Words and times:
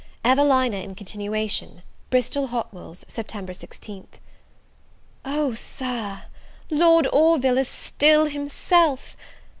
EVELINA 0.25 0.77
IN 0.77 0.95
CONTINUATION. 0.95 1.83
Bristol 2.09 2.47
Hotwells, 2.47 3.05
Sept. 3.07 3.29
16th. 3.45 4.17
OH, 5.25 5.53
Sir, 5.53 6.23
Lord 6.71 7.05
Orville 7.13 7.59
is 7.59 7.67
still 7.69 8.25
himself! 8.25 9.15